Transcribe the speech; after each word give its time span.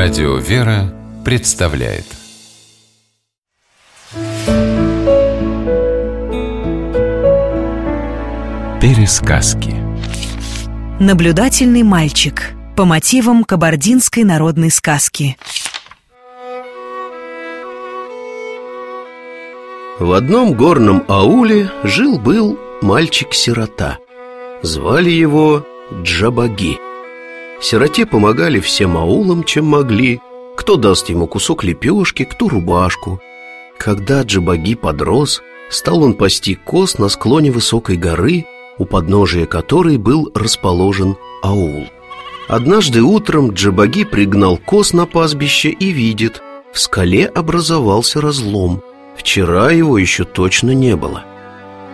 Радио 0.00 0.36
«Вера» 0.36 0.94
представляет. 1.24 2.04
Пересказки. 8.80 9.74
Наблюдательный 11.00 11.82
мальчик. 11.82 12.52
По 12.76 12.84
мотивам 12.84 13.42
кабардинской 13.42 14.22
народной 14.22 14.70
сказки. 14.70 15.36
В 19.98 20.12
одном 20.12 20.54
горном 20.54 21.02
ауле 21.08 21.72
жил-был 21.82 22.56
мальчик-сирота. 22.82 23.98
Звали 24.62 25.10
его 25.10 25.66
Джабаги 26.04 26.78
Сироте 27.60 28.06
помогали 28.06 28.60
всем 28.60 28.96
аулам, 28.96 29.42
чем 29.42 29.66
могли. 29.66 30.20
Кто 30.56 30.76
даст 30.76 31.08
ему 31.08 31.26
кусок 31.26 31.64
лепешки, 31.64 32.24
кто 32.24 32.48
рубашку. 32.48 33.20
Когда 33.78 34.22
Джабаги 34.22 34.74
подрос, 34.74 35.42
стал 35.70 36.02
он 36.02 36.14
пасти 36.14 36.54
коз 36.54 36.98
на 36.98 37.08
склоне 37.08 37.50
высокой 37.50 37.96
горы 37.96 38.46
У 38.78 38.84
подножия 38.84 39.46
которой 39.46 39.98
был 39.98 40.30
расположен 40.34 41.16
аул. 41.42 41.86
Однажды 42.48 43.02
утром 43.02 43.50
Джабаги 43.50 44.04
пригнал 44.04 44.56
коз 44.56 44.92
на 44.92 45.04
пастбище 45.06 45.70
и 45.70 45.90
видит 45.90 46.40
В 46.72 46.78
скале 46.78 47.26
образовался 47.26 48.20
разлом. 48.20 48.82
Вчера 49.16 49.72
его 49.72 49.98
еще 49.98 50.24
точно 50.24 50.70
не 50.70 50.94
было. 50.94 51.24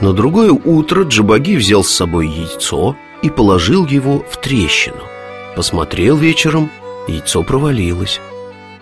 На 0.00 0.12
другое 0.12 0.52
утро 0.52 1.04
Джабаги 1.04 1.56
взял 1.56 1.82
с 1.82 1.90
собой 1.90 2.28
яйцо 2.28 2.94
и 3.22 3.30
положил 3.30 3.86
его 3.86 4.22
в 4.30 4.36
трещину 4.36 5.02
Посмотрел 5.56 6.18
вечером, 6.18 6.70
яйцо 7.08 7.42
провалилось. 7.42 8.20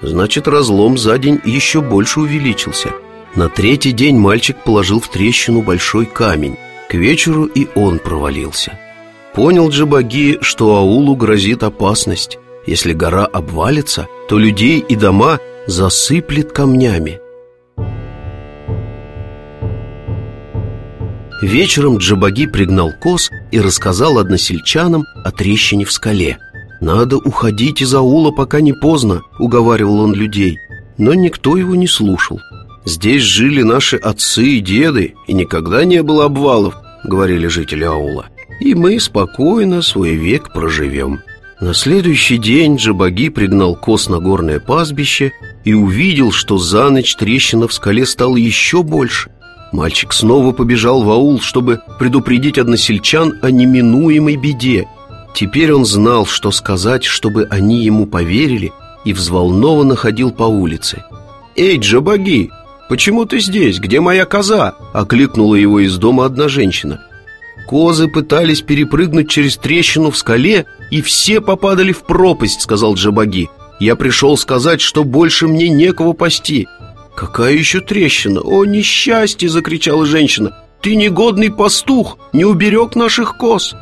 Значит, 0.03 0.49
разлом 0.49 0.99
за 0.99 1.17
день 1.19 1.41
еще 1.45 1.81
больше 1.81 2.21
увеличился. 2.21 2.91
На 3.37 3.49
третий 3.49 3.93
день 3.93 4.19
мальчик 4.19 4.57
положил 4.65 5.01
в 5.01 5.09
трещину 5.09 5.63
большой 5.63 6.05
камень. 6.05 6.57
К 6.91 6.95
вечеру 6.95 7.45
и 7.45 7.69
он 7.77 8.01
провалился. 8.01 8.77
Понял 9.35 9.71
Джабаги, 9.71 10.39
что 10.41 10.77
аулу 10.77 11.15
грозит 11.15 11.63
опасность. 11.63 12.39
Если 12.67 12.93
гора 12.93 13.25
обвалится, 13.25 14.09
то 14.29 14.37
людей 14.37 14.81
и 14.81 14.97
дома 14.97 15.39
засыплет 15.69 16.51
камнями. 16.51 17.21
Вечером 21.41 21.99
Джабаги 21.99 22.47
пригнал 22.47 22.91
коз 23.01 23.31
и 23.53 23.61
рассказал 23.61 24.19
односельчанам 24.19 25.05
о 25.25 25.31
трещине 25.31 25.85
в 25.85 25.93
скале 25.93 26.39
«Надо 26.85 27.17
уходить 27.17 27.81
из 27.81 27.95
аула, 27.95 28.31
пока 28.31 28.61
не 28.61 28.75
поздно»,— 28.75 29.23
уговаривал 29.39 30.01
он 30.01 30.13
людей 30.13 30.59
Но 30.99 31.15
никто 31.15 31.57
его 31.57 31.75
не 31.75 31.87
слушал 31.87 32.41
«Здесь 32.85 33.23
жили 33.23 33.63
наши 33.63 33.97
отцы 33.97 34.45
и 34.45 34.61
деды, 34.61 35.15
и 35.27 35.33
никогда 35.33 35.87
не 35.87 36.03
было 36.03 36.27
обвалов»,— 36.27 36.75
говорили 37.05 37.47
жители 37.47 37.85
аула 37.85 38.27
«И 38.61 38.75
мы 38.75 39.01
спокойно 39.01 39.81
свой 39.81 40.11
век 40.17 40.53
проживем». 40.53 41.21
На 41.59 41.73
следующий 41.73 42.37
день 42.37 42.77
Джабаги 42.77 43.31
пригнал 43.31 43.77
коз 43.77 44.11
на 44.11 44.19
горное 44.19 44.61
пастбище 44.61 45.33
и 45.65 45.73
увидел, 45.73 46.33
что 46.33 46.59
за 46.59 46.91
ночь 46.91 47.17
трещина 47.17 47.67
в 47.67 47.73
скале 47.73 48.05
стала 48.05 48.37
еще 48.37 48.83
больше— 48.83 49.31
Мальчик 49.75 50.13
снова 50.13 50.53
побежал 50.53 51.03
в 51.03 51.11
аул, 51.11 51.41
чтобы 51.41 51.81
предупредить 51.99 52.59
односельчан 52.59 53.41
о 53.43 53.51
неминуемой 53.51 54.37
беде. 54.37 54.87
Теперь 55.35 55.73
он 55.73 55.85
знал, 55.85 56.27
что 56.27 56.53
сказать, 56.53 57.03
чтобы 57.03 57.49
они 57.51 57.83
ему 57.85 58.07
поверили, 58.07 58.73
и 59.05 59.13
взволнованно 59.13 59.97
ходил 59.97 60.31
по 60.31 60.45
улице. 60.45 61.05
«Эй, 61.57 61.77
Джабаги, 61.77 62.51
почему 62.89 63.25
ты 63.27 63.41
здесь? 63.41 63.81
Где 63.81 64.01
моя 64.01 64.27
коза?»– 64.27 64.77
окликнула 64.93 65.57
его 65.57 65.81
из 65.81 65.97
дома 65.99 66.25
одна 66.25 66.49
женщина. 66.49 67.03
«Козы 67.69 68.07
пытались 68.07 68.63
перепрыгнуть 68.63 69.29
через 69.29 69.57
трещину 69.57 70.13
в 70.13 70.17
скале, 70.17 70.67
и 70.91 71.03
все 71.03 71.41
попадали 71.41 71.93
в 71.93 72.05
пропасть»,– 72.05 72.61
сказал 72.63 72.95
Джабаги. 72.95 73.51
«Я 73.81 73.97
пришел 73.97 74.37
сказать, 74.37 74.81
что 74.81 75.03
больше 75.03 75.49
мне 75.49 75.69
некого 75.69 76.13
пасти». 76.13 76.69
«Какая 77.17 77.55
еще 77.55 77.81
трещина? 77.81 78.41
О, 78.41 78.65
несчастье!»— 78.65 79.49
закричала 79.51 80.07
женщина. 80.07 80.57
«Ты 80.81 80.95
негодный 80.95 81.51
пастух! 81.51 82.19
Не 82.33 82.45
уберег 82.45 82.95
наших 82.95 83.37
коз!» 83.37 83.75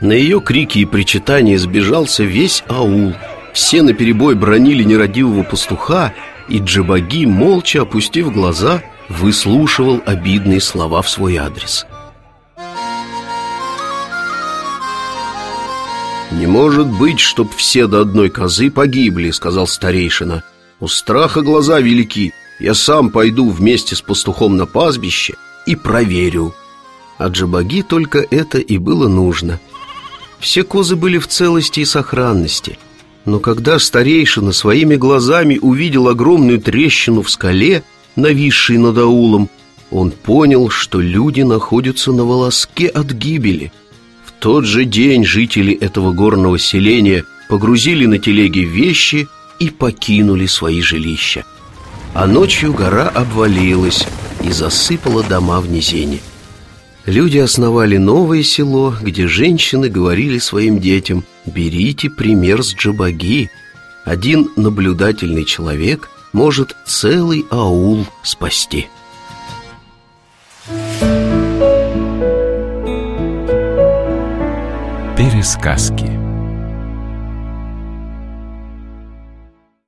На 0.00 0.12
ее 0.12 0.40
крики 0.40 0.80
и 0.80 0.84
причитания 0.84 1.58
сбежался 1.58 2.24
весь 2.24 2.62
аул. 2.68 3.14
Все 3.52 3.82
наперебой 3.82 4.34
бронили 4.34 4.82
нерадивого 4.82 5.42
пастуха, 5.42 6.12
и 6.48 6.58
Джабаги, 6.58 7.24
молча 7.24 7.82
опустив 7.82 8.32
глаза, 8.32 8.82
выслушивал 9.08 10.02
обидные 10.04 10.60
слова 10.60 11.00
в 11.00 11.08
свой 11.08 11.36
адрес. 11.36 11.86
«Не 16.32 16.46
может 16.46 16.88
быть, 16.88 17.20
чтоб 17.20 17.50
все 17.54 17.86
до 17.86 18.02
одной 18.02 18.28
козы 18.28 18.70
погибли»,— 18.70 19.30
сказал 19.32 19.66
старейшина. 19.66 20.42
«У 20.80 20.88
страха 20.88 21.40
глаза 21.40 21.80
велики, 21.80 22.34
я 22.58 22.74
сам 22.74 23.08
пойду 23.10 23.48
вместе 23.48 23.94
с 23.96 24.02
пастухом 24.02 24.56
на 24.56 24.66
пастбище 24.66 25.34
и 25.66 25.76
проверю 25.76 26.54
А 27.18 27.28
Джабаги 27.28 27.82
только 27.82 28.18
это 28.30 28.58
и 28.58 28.78
было 28.78 29.08
нужно 29.08 29.58
Все 30.46 30.62
козы 30.62 30.94
были 30.94 31.18
в 31.18 31.26
целости 31.26 31.80
и 31.80 31.84
сохранности. 31.84 32.78
Но 33.24 33.40
когда 33.40 33.80
старейшина 33.80 34.52
своими 34.52 34.94
глазами 34.94 35.58
увидел 35.60 36.06
огромную 36.06 36.60
трещину 36.60 37.22
в 37.22 37.30
скале, 37.32 37.82
нависшей 38.14 38.78
над 38.78 38.96
аулом 38.96 39.50
Он 39.90 40.12
понял, 40.12 40.70
что 40.70 41.00
люди 41.00 41.40
находятся 41.40 42.12
на 42.12 42.24
волоске 42.24 42.86
от 42.86 43.10
гибели. 43.10 43.72
В 44.24 44.40
тот 44.40 44.64
же 44.66 44.84
день 44.84 45.24
жители 45.24 45.74
этого 45.74 46.12
горного 46.12 46.60
селения 46.60 47.24
погрузили 47.48 48.06
на 48.06 48.20
телеги 48.20 48.60
вещи 48.60 49.26
и 49.58 49.70
покинули 49.70 50.46
свои 50.46 50.80
жилища. 50.80 51.44
А 52.14 52.28
ночью 52.28 52.72
гора 52.72 53.08
обвалилась 53.08 54.06
и 54.44 54.52
засыпала 54.52 55.24
дома 55.24 55.60
в 55.60 55.68
низине. 55.68 56.20
Люди 57.06 57.38
основали 57.38 57.98
новое 57.98 58.42
село, 58.42 58.92
где 59.00 59.28
женщины 59.28 59.88
говорили 59.88 60.38
своим 60.38 60.80
детям 60.80 61.24
«Берите 61.46 62.10
пример 62.10 62.64
с 62.64 62.74
Джабаги». 62.74 63.48
Один 64.04 64.50
наблюдательный 64.56 65.44
человек 65.44 66.10
может 66.32 66.76
целый 66.84 67.46
аул 67.48 68.06
спасти. 68.24 68.88
Пересказки 75.16 76.25